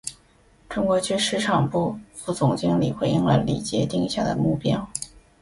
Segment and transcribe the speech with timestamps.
[0.67, 4.89] 中国区市场部副总经理回应了李杰定下的目标